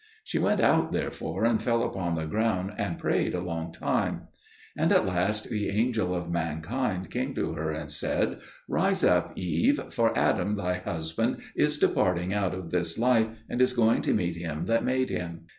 She 0.23 0.39
went 0.39 0.59
out 0.59 0.91
therefore 0.91 1.45
and 1.45 1.61
fell 1.61 1.83
upon 1.83 2.15
the 2.15 2.25
ground 2.25 2.71
and 2.79 2.97
prayed 2.97 3.35
a 3.35 3.39
long 3.39 3.71
time. 3.71 4.29
THE 4.75 4.85
DEATH 4.87 4.91
OF 4.91 4.91
ADAM 4.91 4.91
AND 4.91 4.91
EVE 4.91 4.97
And 5.05 5.09
at 5.09 5.13
last 5.15 5.49
the 5.51 5.69
Angel 5.69 6.15
of 6.15 6.31
Mankind 6.31 7.11
came 7.11 7.35
to 7.35 7.53
her 7.53 7.69
and 7.71 7.91
said, 7.91 8.39
"Rise 8.67 9.03
up, 9.03 9.37
Eve; 9.37 9.79
for 9.91 10.17
Adam 10.17 10.55
thy 10.55 10.77
husband 10.79 11.41
is 11.55 11.77
departing 11.77 12.33
out 12.33 12.55
of 12.55 12.71
this 12.71 12.97
life, 12.97 13.27
and 13.47 13.61
is 13.61 13.73
going 13.73 14.01
to 14.01 14.13
meet 14.15 14.37
Him 14.37 14.65
that 14.65 14.83
made 14.83 15.11
him." 15.11 15.41